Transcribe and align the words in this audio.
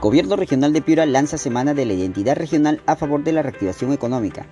Gobierno 0.00 0.36
Regional 0.36 0.72
de 0.72 0.80
Piura 0.80 1.06
lanza 1.06 1.38
Semana 1.38 1.74
de 1.74 1.84
la 1.84 1.92
Identidad 1.92 2.36
Regional 2.36 2.80
a 2.86 2.94
favor 2.94 3.24
de 3.24 3.32
la 3.32 3.42
reactivación 3.42 3.92
económica. 3.92 4.46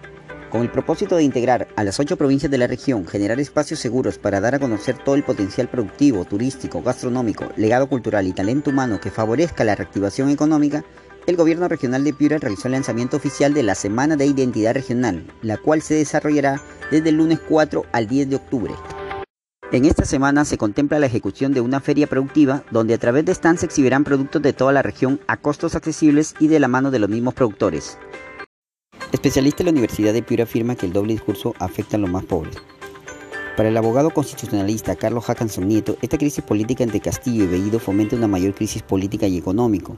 Con 0.51 0.63
el 0.63 0.73
propósito 0.73 1.15
de 1.15 1.23
integrar 1.23 1.69
a 1.77 1.85
las 1.85 2.01
ocho 2.01 2.17
provincias 2.17 2.51
de 2.51 2.59
la 2.59 2.67
región, 2.67 3.07
generar 3.07 3.39
espacios 3.39 3.79
seguros 3.79 4.19
para 4.19 4.41
dar 4.41 4.57
a 4.57 4.59
conocer 4.59 4.99
todo 5.05 5.15
el 5.15 5.23
potencial 5.23 5.69
productivo, 5.69 6.25
turístico, 6.25 6.83
gastronómico, 6.83 7.45
legado 7.57 7.89
cultural 7.89 8.27
y 8.27 8.33
talento 8.33 8.71
humano 8.71 8.99
que 9.01 9.13
favorezca 9.13 9.63
la 9.63 9.77
reactivación 9.77 10.31
económica, 10.31 10.85
el 11.29 11.37
Gobierno 11.37 11.69
Regional 11.69 12.03
de 12.03 12.13
Piura 12.13 12.39
realizó 12.39 12.67
el 12.67 12.73
lanzamiento 12.73 13.17
oficial 13.17 13.55
de 13.55 13.63
la 13.63 13.77
Semana 13.77 14.17
de 14.17 14.27
Identidad 14.27 14.75
Regional, 14.75 15.33
la 15.43 15.59
cual 15.59 15.81
se 15.81 15.95
desarrollará 15.95 16.61
desde 16.91 17.11
el 17.11 17.17
lunes 17.17 17.39
4 17.49 17.85
al 17.93 18.09
10 18.09 18.31
de 18.31 18.37
octubre. 18.37 18.75
En 19.73 19.85
esta 19.85 20.05
semana 20.05 20.45
se 20.45 20.59
contempla 20.59 21.01
la 21.01 21.07
ejecución 21.07 21.53
de 21.53 21.61
una 21.61 21.81
feria 21.81 22.07
productiva 22.07 22.63
donde 22.71 22.95
a 22.95 22.99
través 22.99 23.25
de 23.25 23.35
stands 23.35 23.61
se 23.61 23.67
exhibirán 23.67 24.05
productos 24.05 24.41
de 24.41 24.53
toda 24.53 24.73
la 24.73 24.81
región 24.81 25.21
a 25.27 25.39
costos 25.39 25.75
accesibles 25.75 26.37
y 26.39 26.47
de 26.47 26.61
la 26.61 26.69
mano 26.69 26.93
de 26.93 27.01
los 27.01 27.11
mismos 27.11 27.35
productores. 27.35 27.99
Especialista 29.11 29.63
en 29.63 29.67
la 29.67 29.73
Universidad 29.73 30.13
de 30.13 30.23
Piura 30.23 30.45
afirma 30.45 30.77
que 30.77 30.87
el 30.87 30.93
doble 30.93 31.15
discurso 31.15 31.53
afecta 31.59 31.97
a 31.97 32.01
los 32.01 32.09
más 32.09 32.25
pobres. 32.25 32.57
Para 33.57 33.69
el 33.69 33.77
abogado 33.77 34.11
constitucionalista 34.11 34.95
Carlos 34.95 35.25
Hackanson 35.25 35.67
Nieto, 35.67 35.97
esta 36.01 36.17
crisis 36.17 36.45
política 36.45 36.85
entre 36.85 37.01
Castillo 37.01 37.43
y 37.43 37.49
Bellido 37.49 37.81
fomenta 37.81 38.15
una 38.15 38.29
mayor 38.29 38.55
crisis 38.55 38.83
política 38.83 39.27
y 39.27 39.37
económica. 39.37 39.95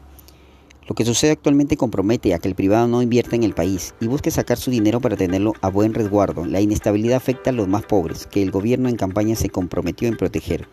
Lo 0.88 0.94
que 0.94 1.04
sucede 1.04 1.32
actualmente 1.32 1.76
compromete 1.76 2.32
a 2.32 2.38
que 2.38 2.48
el 2.48 2.54
privado 2.54 2.88
no 2.88 3.02
invierta 3.02 3.36
en 3.36 3.42
el 3.42 3.52
país 3.52 3.94
y 4.00 4.06
busque 4.06 4.30
sacar 4.30 4.56
su 4.56 4.70
dinero 4.70 5.00
para 5.00 5.18
tenerlo 5.18 5.52
a 5.60 5.68
buen 5.68 5.92
resguardo. 5.92 6.46
La 6.46 6.62
inestabilidad 6.62 7.18
afecta 7.18 7.50
a 7.50 7.52
los 7.52 7.68
más 7.68 7.84
pobres, 7.84 8.26
que 8.26 8.42
el 8.42 8.50
gobierno 8.50 8.88
en 8.88 8.96
campaña 8.96 9.36
se 9.36 9.50
comprometió 9.50 10.08
en 10.08 10.16
proteger. 10.16 10.66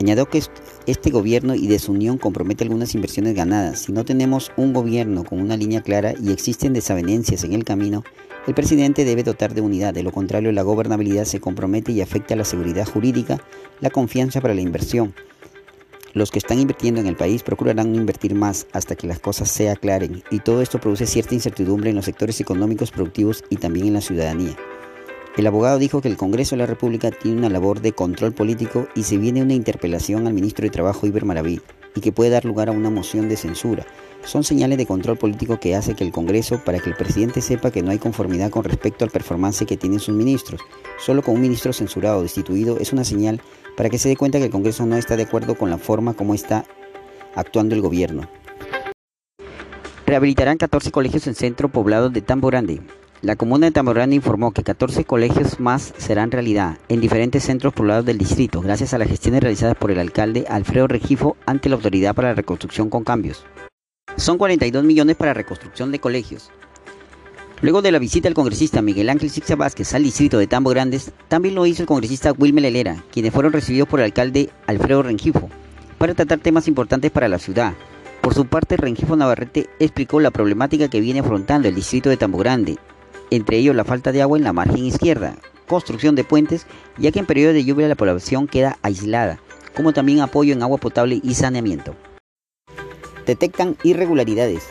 Añadió 0.00 0.26
que 0.26 0.40
este 0.86 1.10
gobierno 1.10 1.56
y 1.56 1.66
desunión 1.66 2.16
compromete 2.16 2.62
algunas 2.62 2.94
inversiones 2.94 3.34
ganadas. 3.34 3.80
Si 3.80 3.92
no 3.92 4.04
tenemos 4.04 4.52
un 4.56 4.72
gobierno 4.72 5.24
con 5.24 5.40
una 5.40 5.56
línea 5.56 5.82
clara 5.82 6.14
y 6.22 6.30
existen 6.30 6.72
desavenencias 6.72 7.42
en 7.42 7.52
el 7.52 7.64
camino, 7.64 8.04
el 8.46 8.54
presidente 8.54 9.04
debe 9.04 9.24
dotar 9.24 9.52
de 9.52 9.62
unidad, 9.62 9.94
de 9.94 10.04
lo 10.04 10.12
contrario 10.12 10.52
la 10.52 10.62
gobernabilidad 10.62 11.24
se 11.24 11.40
compromete 11.40 11.90
y 11.90 12.02
afecta 12.02 12.34
a 12.34 12.36
la 12.36 12.44
seguridad 12.44 12.86
jurídica, 12.86 13.42
la 13.80 13.90
confianza 13.90 14.40
para 14.40 14.54
la 14.54 14.60
inversión. 14.60 15.12
Los 16.16 16.30
que 16.30 16.38
están 16.38 16.58
invirtiendo 16.58 16.98
en 16.98 17.08
el 17.08 17.14
país 17.14 17.42
procurarán 17.42 17.94
invertir 17.94 18.34
más 18.34 18.66
hasta 18.72 18.96
que 18.96 19.06
las 19.06 19.20
cosas 19.20 19.50
se 19.50 19.68
aclaren 19.68 20.22
y 20.30 20.38
todo 20.38 20.62
esto 20.62 20.80
produce 20.80 21.04
cierta 21.04 21.34
incertidumbre 21.34 21.90
en 21.90 21.96
los 21.96 22.06
sectores 22.06 22.40
económicos 22.40 22.90
productivos 22.90 23.44
y 23.50 23.56
también 23.56 23.88
en 23.88 23.92
la 23.92 24.00
ciudadanía. 24.00 24.56
El 25.36 25.46
abogado 25.46 25.78
dijo 25.78 26.00
que 26.00 26.08
el 26.08 26.16
Congreso 26.16 26.56
de 26.56 26.60
la 26.60 26.66
República 26.66 27.10
tiene 27.10 27.36
una 27.36 27.50
labor 27.50 27.82
de 27.82 27.92
control 27.92 28.32
político 28.32 28.88
y 28.94 29.02
se 29.02 29.18
viene 29.18 29.42
una 29.42 29.52
interpelación 29.52 30.26
al 30.26 30.32
ministro 30.32 30.64
de 30.64 30.70
Trabajo 30.70 31.06
Iber 31.06 31.26
Maraví 31.26 31.60
y 31.96 32.00
que 32.00 32.12
puede 32.12 32.30
dar 32.30 32.44
lugar 32.44 32.68
a 32.68 32.72
una 32.72 32.90
moción 32.90 33.28
de 33.28 33.36
censura. 33.36 33.84
Son 34.24 34.44
señales 34.44 34.78
de 34.78 34.86
control 34.86 35.16
político 35.16 35.58
que 35.58 35.74
hace 35.74 35.94
que 35.94 36.04
el 36.04 36.12
Congreso, 36.12 36.62
para 36.64 36.78
que 36.78 36.90
el 36.90 36.96
presidente 36.96 37.40
sepa 37.40 37.70
que 37.70 37.82
no 37.82 37.90
hay 37.90 37.98
conformidad 37.98 38.50
con 38.50 38.64
respecto 38.64 39.04
al 39.04 39.10
performance 39.10 39.64
que 39.66 39.76
tienen 39.76 40.00
sus 40.00 40.14
ministros, 40.14 40.60
solo 40.98 41.22
con 41.22 41.34
un 41.34 41.40
ministro 41.40 41.72
censurado 41.72 42.18
o 42.18 42.22
destituido 42.22 42.78
es 42.78 42.92
una 42.92 43.04
señal 43.04 43.40
para 43.76 43.88
que 43.88 43.98
se 43.98 44.08
dé 44.08 44.16
cuenta 44.16 44.38
que 44.38 44.44
el 44.44 44.50
Congreso 44.50 44.84
no 44.86 44.96
está 44.96 45.16
de 45.16 45.24
acuerdo 45.24 45.56
con 45.56 45.70
la 45.70 45.78
forma 45.78 46.14
como 46.14 46.34
está 46.34 46.64
actuando 47.34 47.74
el 47.74 47.82
gobierno. 47.82 48.28
Rehabilitarán 50.06 50.56
14 50.56 50.92
colegios 50.92 51.26
en 51.26 51.34
centro 51.34 51.68
poblado 51.68 52.10
de 52.10 52.22
Tambo 52.22 52.48
Grande. 52.48 52.80
La 53.22 53.36
comuna 53.36 53.66
de 53.66 53.72
Tambo 53.72 53.94
Grande 53.94 54.16
informó 54.16 54.52
que 54.52 54.62
14 54.62 55.04
colegios 55.04 55.58
más 55.58 55.94
serán 55.96 56.30
realidad 56.30 56.78
en 56.88 57.00
diferentes 57.00 57.44
centros 57.44 57.72
poblados 57.72 58.04
del 58.04 58.18
distrito, 58.18 58.60
gracias 58.60 58.92
a 58.92 58.98
las 58.98 59.08
gestiones 59.08 59.40
realizadas 59.40 59.74
por 59.76 59.90
el 59.90 59.98
alcalde 59.98 60.44
Alfredo 60.48 60.86
Regifo 60.86 61.36
ante 61.46 61.68
la 61.68 61.76
Autoridad 61.76 62.14
para 62.14 62.28
la 62.28 62.34
Reconstrucción 62.34 62.90
con 62.90 63.04
Cambios. 63.04 63.44
Son 64.16 64.36
42 64.36 64.84
millones 64.84 65.16
para 65.16 65.34
reconstrucción 65.34 65.92
de 65.92 65.98
colegios, 65.98 66.50
Luego 67.62 67.80
de 67.80 67.90
la 67.90 67.98
visita 67.98 68.28
del 68.28 68.34
congresista 68.34 68.82
Miguel 68.82 69.08
Ángel 69.08 69.30
Sixa 69.30 69.56
Vázquez 69.56 69.94
al 69.94 70.02
distrito 70.02 70.36
de 70.36 70.46
Tambo 70.46 70.68
Grandes, 70.68 71.12
también 71.28 71.54
lo 71.54 71.64
hizo 71.64 71.82
el 71.82 71.88
congresista 71.88 72.32
Wilmer 72.32 72.62
Lelera, 72.62 73.02
quienes 73.10 73.32
fueron 73.32 73.54
recibidos 73.54 73.88
por 73.88 73.98
el 73.98 74.04
alcalde 74.04 74.50
Alfredo 74.66 75.02
Rengifo, 75.02 75.48
para 75.96 76.12
tratar 76.12 76.40
temas 76.40 76.68
importantes 76.68 77.10
para 77.10 77.28
la 77.28 77.38
ciudad. 77.38 77.72
Por 78.20 78.34
su 78.34 78.44
parte, 78.44 78.76
Rengifo 78.76 79.16
Navarrete 79.16 79.70
explicó 79.78 80.20
la 80.20 80.30
problemática 80.30 80.88
que 80.88 81.00
viene 81.00 81.20
afrontando 81.20 81.66
el 81.66 81.74
distrito 81.74 82.10
de 82.10 82.18
Tambo 82.18 82.36
Grande, 82.36 82.76
entre 83.30 83.58
ellos 83.58 83.74
la 83.74 83.84
falta 83.84 84.12
de 84.12 84.22
agua 84.22 84.38
en 84.38 84.44
la 84.44 84.52
margen 84.52 84.84
izquierda, 84.84 85.36
construcción 85.66 86.14
de 86.14 86.24
puentes, 86.24 86.66
ya 86.98 87.10
que 87.12 87.18
en 87.18 87.26
periodo 87.26 87.52
de 87.52 87.64
lluvia 87.64 87.88
la 87.88 87.94
población 87.94 88.46
queda 88.46 88.78
aislada, 88.82 89.40
como 89.74 89.92
también 89.92 90.20
apoyo 90.20 90.52
en 90.52 90.62
agua 90.62 90.78
potable 90.78 91.20
y 91.22 91.34
saneamiento. 91.34 91.94
Detectan 93.26 93.76
irregularidades. 93.82 94.68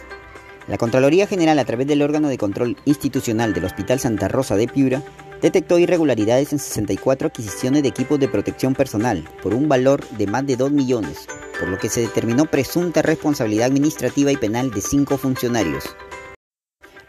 La 0.67 0.77
Contraloría 0.77 1.27
General, 1.27 1.59
a 1.59 1.65
través 1.65 1.85
del 1.87 2.01
órgano 2.01 2.27
de 2.27 2.37
control 2.37 2.77
institucional 2.85 3.53
del 3.53 3.65
Hospital 3.65 3.99
Santa 3.99 4.27
Rosa 4.29 4.55
de 4.55 4.67
Piura, 4.67 5.03
detectó 5.41 5.77
irregularidades 5.77 6.53
en 6.53 6.59
64 6.59 7.27
adquisiciones 7.27 7.83
de 7.83 7.89
equipos 7.89 8.19
de 8.19 8.27
protección 8.27 8.73
personal 8.73 9.29
por 9.43 9.53
un 9.53 9.69
valor 9.69 10.07
de 10.17 10.25
más 10.25 10.47
de 10.47 10.55
2 10.55 10.71
millones, 10.71 11.27
por 11.59 11.69
lo 11.69 11.77
que 11.77 11.89
se 11.89 12.01
determinó 12.01 12.45
presunta 12.45 13.03
responsabilidad 13.03 13.67
administrativa 13.67 14.31
y 14.31 14.37
penal 14.37 14.71
de 14.71 14.81
cinco 14.81 15.17
funcionarios. 15.17 15.83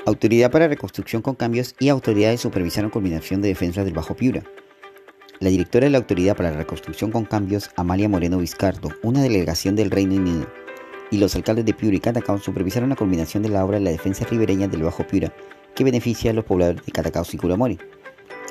Autoridad 0.06 0.52
para 0.52 0.68
Reconstrucción 0.68 1.20
con 1.20 1.34
Cambios 1.34 1.74
y 1.80 1.88
autoridades 1.88 2.40
supervisaron 2.40 2.90
combinación 2.90 3.42
de 3.42 3.48
defensa 3.48 3.82
del 3.82 3.92
Bajo 3.92 4.14
Piura. 4.14 4.44
La 5.40 5.50
directora 5.50 5.86
de 5.86 5.90
la 5.90 5.98
Autoridad 5.98 6.36
para 6.36 6.52
Reconstrucción 6.52 7.10
con 7.10 7.24
Cambios, 7.24 7.70
Amalia 7.74 8.08
Moreno 8.08 8.38
Vizcardo, 8.38 8.90
una 9.02 9.20
delegación 9.20 9.74
del 9.74 9.90
Reino 9.90 10.14
Unido, 10.14 10.46
y 11.10 11.18
los 11.18 11.34
alcaldes 11.34 11.64
de 11.64 11.74
Piura 11.74 11.96
y 11.96 11.98
Catacao 11.98 12.38
supervisaron 12.38 12.90
la 12.90 12.94
culminación 12.94 13.42
de 13.42 13.48
la 13.48 13.64
obra 13.64 13.78
de 13.78 13.84
la 13.84 13.90
defensa 13.90 14.24
ribereña 14.24 14.68
del 14.68 14.84
Bajo 14.84 15.04
Piura 15.04 15.34
que 15.74 15.82
beneficia 15.82 16.30
a 16.30 16.34
los 16.34 16.44
pobladores 16.44 16.86
de 16.86 16.92
Catacao 16.92 17.24
y 17.32 17.36
Curamori. 17.36 17.78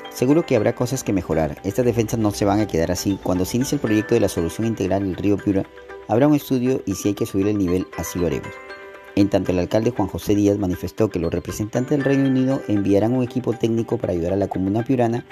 Seguro 0.10 0.46
que 0.46 0.58
habrá 0.58 0.76
cosas 0.76 1.06
que 1.06 1.14
mejorar. 1.14 1.58
Estas 1.64 1.86
defensas 1.86 2.20
no 2.20 2.32
se 2.32 2.44
van 2.44 2.60
a 2.60 2.68
quedar 2.68 2.92
así. 2.92 3.18
Cuando 3.24 3.46
se 3.46 3.56
inicie 3.56 3.78
el 3.78 3.82
proyecto 3.82 4.14
de 4.14 4.20
la 4.20 4.28
solución 4.28 4.68
integral 4.68 5.04
del 5.04 5.16
río 5.16 5.38
Piura, 5.38 5.64
habrá 6.10 6.28
un 6.28 6.36
estudio 6.36 6.84
y 6.86 6.96
si 6.96 7.08
hay 7.08 7.14
que 7.14 7.26
subir 7.26 7.48
el 7.48 7.58
nivel, 7.58 7.88
así 7.98 8.20
lo 8.20 8.28
haremos. 8.28 8.52
En 9.16 9.30
tanto, 9.30 9.52
el 9.52 9.59
alcalde 9.59 9.92
Juan 9.92 10.09
José 10.09 10.36
Díaz 10.36 10.58
manifestó 10.58 11.09
que 11.09 11.20
los 11.20 11.34
representantes 11.34 11.92
del 11.92 12.03
Reino 12.03 12.28
Unido 12.28 12.62
enviarán 12.68 13.14
un 13.14 13.24
equipo 13.24 13.53
técnico 13.53 13.98
para 13.98 14.12
ayudar 14.12 14.34
a 14.34 14.38
la 14.38 14.50
comuna 14.50 14.84
piurana 14.84 15.26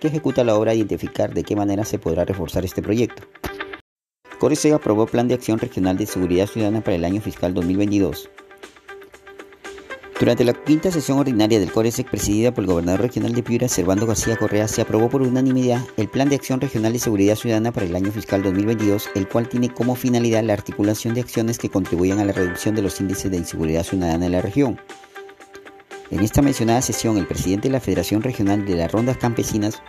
que 0.00 0.08
ejecuta 0.08 0.44
la 0.44 0.56
obra 0.56 0.72
a 0.72 0.74
identificar 0.74 1.32
de 1.32 1.44
qué 1.44 1.54
manera 1.54 1.84
se 1.84 1.98
podrá 1.98 2.24
reforzar 2.24 2.64
este 2.64 2.82
proyecto. 2.82 3.22
Coresega 4.38 4.76
aprobó 4.76 5.06
Plan 5.06 5.28
de 5.28 5.34
Acción 5.34 5.58
Regional 5.58 5.96
de 5.96 6.06
Seguridad 6.06 6.46
Ciudadana 6.46 6.80
para 6.80 6.96
el 6.96 7.04
año 7.04 7.20
fiscal 7.20 7.54
2022. 7.54 8.30
Durante 10.18 10.42
la 10.42 10.52
quinta 10.52 10.90
sesión 10.90 11.20
ordinaria 11.20 11.60
del 11.60 11.70
CORESEC 11.70 12.10
presidida 12.10 12.52
por 12.52 12.64
el 12.64 12.70
gobernador 12.70 13.02
regional 13.02 13.32
de 13.34 13.42
Piura, 13.44 13.68
Servando 13.68 14.04
García 14.04 14.36
Correa, 14.36 14.66
se 14.66 14.80
aprobó 14.80 15.08
por 15.08 15.22
unanimidad 15.22 15.80
el 15.96 16.08
Plan 16.08 16.28
de 16.28 16.34
Acción 16.34 16.60
Regional 16.60 16.92
de 16.92 16.98
Seguridad 16.98 17.36
Ciudadana 17.36 17.70
para 17.70 17.86
el 17.86 17.94
año 17.94 18.10
fiscal 18.10 18.42
2022, 18.42 19.10
el 19.14 19.28
cual 19.28 19.48
tiene 19.48 19.72
como 19.72 19.94
finalidad 19.94 20.42
la 20.42 20.54
articulación 20.54 21.14
de 21.14 21.20
acciones 21.20 21.56
que 21.56 21.68
contribuyan 21.68 22.18
a 22.18 22.24
la 22.24 22.32
reducción 22.32 22.74
de 22.74 22.82
los 22.82 23.00
índices 23.00 23.30
de 23.30 23.36
inseguridad 23.36 23.84
ciudadana 23.84 24.26
en 24.26 24.32
la 24.32 24.42
región. 24.42 24.80
En 26.10 26.18
esta 26.18 26.42
mencionada 26.42 26.82
sesión, 26.82 27.16
el 27.16 27.28
presidente 27.28 27.68
de 27.68 27.74
la 27.74 27.80
Federación 27.80 28.20
Regional 28.20 28.66
de 28.66 28.74
las 28.74 28.90
Rondas 28.90 29.18
Campesinas, 29.18 29.80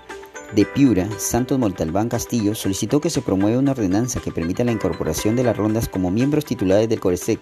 de 0.54 0.64
Piura, 0.64 1.10
Santos 1.18 1.58
Montalbán 1.58 2.10
Castillo, 2.10 2.54
solicitó 2.54 3.02
que 3.02 3.10
se 3.10 3.24
promueva 3.24 3.58
una 3.58 3.72
ordenanza 3.72 4.20
que 4.20 4.32
permita 4.32 4.64
la 4.64 4.74
incorporación 4.74 5.36
de 5.36 5.44
las 5.44 5.58
rondas 5.58 5.90
como 5.90 6.12
miembros 6.12 6.46
titulares 6.46 6.88
del 6.88 7.00
CORESEC, 7.00 7.40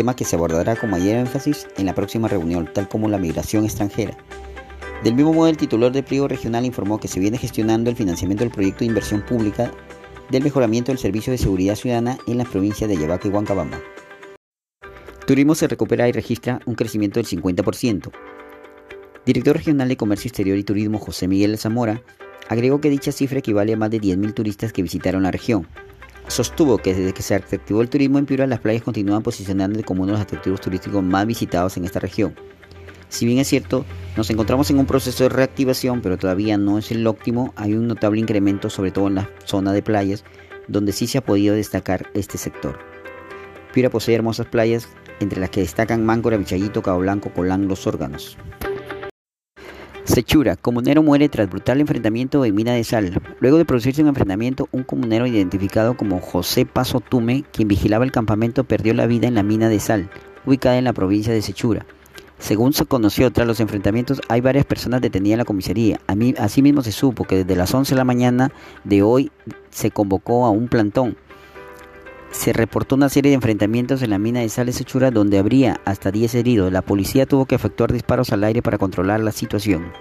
tema 0.00 0.16
que 0.16 0.24
se 0.24 0.34
abordará 0.34 0.76
con 0.76 0.88
mayor 0.88 1.16
énfasis 1.16 1.68
en 1.76 1.84
la 1.84 1.94
próxima 1.94 2.26
reunión, 2.26 2.70
tal 2.72 2.88
como 2.88 3.06
la 3.06 3.18
migración 3.18 3.66
extranjera. 3.66 4.16
Del 5.04 5.14
mismo 5.14 5.34
modo, 5.34 5.48
el 5.48 5.58
titular 5.58 5.92
del 5.92 6.04
pliego 6.04 6.26
regional 6.26 6.64
informó 6.64 6.98
que 6.98 7.06
se 7.06 7.20
viene 7.20 7.36
gestionando 7.36 7.90
el 7.90 7.96
financiamiento 7.96 8.42
del 8.42 8.50
proyecto 8.50 8.78
de 8.78 8.86
inversión 8.86 9.20
pública 9.20 9.70
del 10.30 10.42
mejoramiento 10.42 10.90
del 10.90 10.98
servicio 10.98 11.32
de 11.32 11.36
seguridad 11.36 11.74
ciudadana 11.74 12.16
en 12.26 12.38
las 12.38 12.48
provincias 12.48 12.88
de 12.88 12.96
Yabaca 12.96 13.28
y 13.28 13.30
Huancabamba. 13.30 13.78
Turismo 15.26 15.54
se 15.54 15.68
recupera 15.68 16.08
y 16.08 16.12
registra 16.12 16.60
un 16.64 16.76
crecimiento 16.76 17.20
del 17.20 17.28
50%. 17.28 18.10
Director 19.26 19.54
Regional 19.54 19.88
de 19.88 19.98
Comercio 19.98 20.28
Exterior 20.28 20.56
y 20.56 20.64
Turismo 20.64 20.98
José 20.98 21.28
Miguel 21.28 21.58
Zamora 21.58 22.02
Agregó 22.50 22.80
que 22.80 22.90
dicha 22.90 23.12
cifra 23.12 23.38
equivale 23.38 23.74
a 23.74 23.76
más 23.76 23.92
de 23.92 24.00
10.000 24.00 24.34
turistas 24.34 24.72
que 24.72 24.82
visitaron 24.82 25.22
la 25.22 25.30
región. 25.30 25.68
Sostuvo 26.30 26.78
que 26.78 26.94
desde 26.94 27.12
que 27.12 27.22
se 27.22 27.34
activó 27.34 27.82
el 27.82 27.90
turismo 27.90 28.20
en 28.20 28.24
Piura, 28.24 28.46
las 28.46 28.60
playas 28.60 28.84
continúan 28.84 29.20
posicionándose 29.20 29.82
como 29.82 30.04
uno 30.04 30.12
de 30.12 30.18
los 30.18 30.22
atractivos 30.22 30.60
turísticos 30.60 31.02
más 31.02 31.26
visitados 31.26 31.76
en 31.76 31.84
esta 31.84 31.98
región. 31.98 32.36
Si 33.08 33.26
bien 33.26 33.40
es 33.40 33.48
cierto, 33.48 33.84
nos 34.16 34.30
encontramos 34.30 34.70
en 34.70 34.78
un 34.78 34.86
proceso 34.86 35.24
de 35.24 35.30
reactivación, 35.30 36.00
pero 36.00 36.18
todavía 36.18 36.56
no 36.56 36.78
es 36.78 36.92
el 36.92 37.04
óptimo, 37.08 37.52
hay 37.56 37.74
un 37.74 37.88
notable 37.88 38.20
incremento, 38.20 38.70
sobre 38.70 38.92
todo 38.92 39.08
en 39.08 39.16
la 39.16 39.28
zona 39.44 39.72
de 39.72 39.82
playas, 39.82 40.24
donde 40.68 40.92
sí 40.92 41.08
se 41.08 41.18
ha 41.18 41.24
podido 41.24 41.56
destacar 41.56 42.08
este 42.14 42.38
sector. 42.38 42.78
Piura 43.74 43.90
posee 43.90 44.14
hermosas 44.14 44.46
playas, 44.46 44.86
entre 45.18 45.40
las 45.40 45.50
que 45.50 45.62
destacan 45.62 46.06
Máncora, 46.06 46.36
Vichayito, 46.36 46.80
Cabo 46.80 47.00
Blanco, 47.00 47.32
Colán, 47.34 47.66
Los 47.66 47.88
Órganos. 47.88 48.38
Sechura, 50.10 50.56
comunero 50.56 51.04
muere 51.04 51.28
tras 51.28 51.48
brutal 51.48 51.80
enfrentamiento 51.80 52.44
en 52.44 52.52
mina 52.52 52.72
de 52.72 52.82
sal. 52.82 53.22
Luego 53.38 53.58
de 53.58 53.64
producirse 53.64 54.02
un 54.02 54.08
enfrentamiento, 54.08 54.68
un 54.72 54.82
comunero 54.82 55.24
identificado 55.24 55.96
como 55.96 56.20
José 56.20 56.66
Paso 56.66 56.98
Tume, 56.98 57.44
quien 57.52 57.68
vigilaba 57.68 58.04
el 58.04 58.10
campamento, 58.10 58.64
perdió 58.64 58.92
la 58.92 59.06
vida 59.06 59.28
en 59.28 59.36
la 59.36 59.44
mina 59.44 59.68
de 59.68 59.78
sal, 59.78 60.10
ubicada 60.44 60.78
en 60.78 60.84
la 60.84 60.92
provincia 60.92 61.32
de 61.32 61.42
Sechura. 61.42 61.86
Según 62.40 62.72
se 62.72 62.86
conoció, 62.86 63.30
tras 63.30 63.46
los 63.46 63.60
enfrentamientos 63.60 64.20
hay 64.26 64.40
varias 64.40 64.64
personas 64.64 65.00
detenidas 65.00 65.34
en 65.34 65.38
la 65.38 65.44
comisaría. 65.44 66.00
Asimismo 66.38 66.82
se 66.82 66.90
supo 66.90 67.22
que 67.22 67.44
desde 67.44 67.54
las 67.54 67.72
11 67.72 67.94
de 67.94 67.98
la 67.98 68.04
mañana 68.04 68.50
de 68.82 69.04
hoy 69.04 69.30
se 69.70 69.92
convocó 69.92 70.44
a 70.44 70.50
un 70.50 70.66
plantón. 70.66 71.16
Se 72.32 72.52
reportó 72.52 72.94
una 72.94 73.08
serie 73.08 73.30
de 73.30 73.34
enfrentamientos 73.34 74.02
en 74.02 74.10
la 74.10 74.18
mina 74.18 74.40
de 74.40 74.48
sal 74.48 74.66
de 74.66 74.72
Sechura 74.72 75.10
donde 75.10 75.38
habría 75.38 75.80
hasta 75.84 76.10
10 76.10 76.36
heridos. 76.36 76.72
La 76.72 76.82
policía 76.82 77.26
tuvo 77.26 77.46
que 77.46 77.56
efectuar 77.56 77.92
disparos 77.92 78.32
al 78.32 78.44
aire 78.44 78.62
para 78.62 78.78
controlar 78.78 79.20
la 79.20 79.32
situación. 79.32 79.92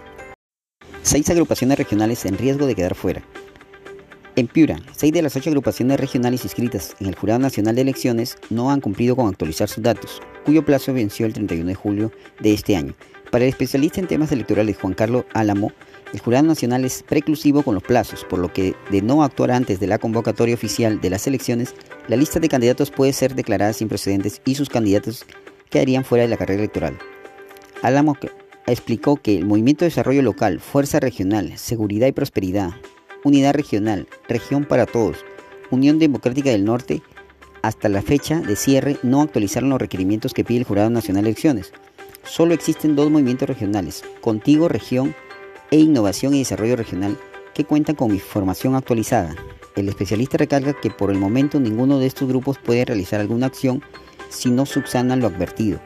Seis 1.02 1.30
agrupaciones 1.30 1.78
regionales 1.78 2.26
en 2.26 2.38
riesgo 2.38 2.68
de 2.68 2.76
quedar 2.76 2.96
fuera. 2.96 3.24
En 4.36 4.48
Piura, 4.48 4.80
seis 4.96 5.12
de 5.12 5.22
las 5.22 5.36
ocho 5.36 5.50
agrupaciones 5.50 6.00
regionales 6.00 6.44
inscritas 6.44 6.96
en 7.00 7.08
el 7.08 7.16
Jurado 7.16 7.40
Nacional 7.40 7.76
de 7.76 7.82
Elecciones 7.82 8.38
no 8.50 8.72
han 8.72 8.80
cumplido 8.80 9.16
con 9.16 9.28
actualizar 9.28 9.68
sus 9.68 9.84
datos, 9.84 10.22
cuyo 10.46 10.64
plazo 10.64 10.94
venció 10.94 11.26
el 11.26 11.34
31 11.34 11.68
de 11.68 11.76
julio 11.76 12.12
de 12.40 12.54
este 12.54 12.78
año. 12.78 12.94
Para 13.32 13.44
el 13.44 13.50
especialista 13.50 14.00
en 14.00 14.08
temas 14.08 14.32
electorales 14.32 14.78
Juan 14.78 14.94
Carlos 14.94 15.26
Álamo, 15.34 15.74
el 16.14 16.20
Jurado 16.20 16.48
Nacional 16.48 16.86
es 16.86 17.04
preclusivo 17.04 17.62
con 17.62 17.76
los 17.76 17.84
plazos, 17.84 18.26
por 18.26 18.40
lo 18.40 18.52
que 18.52 18.76
de 18.90 19.02
no 19.02 19.24
actuar 19.24 19.52
antes 19.52 19.80
de 19.80 19.88
la 19.88 20.00
convocatoria 20.00 20.56
oficial 20.56 21.00
de 21.02 21.10
las 21.10 21.28
elecciones, 21.28 21.76
la 22.08 22.16
lista 22.16 22.40
de 22.40 22.50
candidatos 22.50 22.90
puede 22.90 23.14
ser 23.14 23.36
declarada 23.36 23.74
sin 23.74 23.90
precedentes 23.90 24.42
y 24.46 24.56
sus 24.56 24.70
candidatos 24.70 25.26
quedarían 25.70 26.04
fuera 26.04 26.24
de 26.24 26.30
la 26.30 26.38
carrera 26.38 26.62
electoral. 26.62 26.98
Álamo 27.84 28.18
explicó 28.66 29.18
que 29.18 29.38
el 29.38 29.46
Movimiento 29.46 29.86
de 29.86 29.90
Desarrollo 29.90 30.24
Local, 30.24 30.60
Fuerza 30.60 31.00
Regional, 31.00 31.58
Seguridad 31.58 32.08
y 32.08 32.12
Prosperidad, 32.12 32.72
Unidad 33.24 33.54
Regional, 33.54 34.08
Región 34.28 34.66
para 34.66 34.86
Todos, 34.86 35.18
Unión 35.70 36.00
Democrática 36.00 36.50
del 36.50 36.66
Norte, 36.66 37.04
hasta 37.62 37.90
la 37.90 38.02
fecha 38.02 38.40
de 38.40 38.56
cierre 38.56 38.98
no 39.04 39.22
actualizaron 39.22 39.70
los 39.70 39.80
requerimientos 39.80 40.34
que 40.34 40.44
pide 40.44 40.60
el 40.60 40.66
Jurado 40.66 40.90
Nacional 40.90 41.24
de 41.24 41.32
Elecciones. 41.32 41.72
Solo 42.24 42.54
existen 42.54 42.96
dos 42.96 43.12
movimientos 43.12 43.48
regionales, 43.48 44.04
Contigo 44.22 44.68
Región 44.68 45.14
e 45.72 45.78
Innovación 45.78 46.34
y 46.34 46.40
Desarrollo 46.40 46.76
Regional, 46.76 47.18
que 47.54 47.66
cuentan 47.66 47.96
con 47.96 48.14
información 48.14 48.76
actualizada. 48.76 49.36
El 49.76 49.90
especialista 49.90 50.38
recalca 50.38 50.74
que 50.74 50.90
por 50.90 51.12
el 51.12 51.18
momento 51.18 51.60
ninguno 51.60 52.00
de 52.00 52.08
estos 52.08 52.28
grupos 52.28 52.58
puede 52.58 52.86
realizar 52.86 53.20
alguna 53.20 53.48
acción 53.48 53.82
si 54.30 54.50
no 54.50 54.66
subsanan 54.66 55.20
lo 55.20 55.28
advertido. 55.28 55.80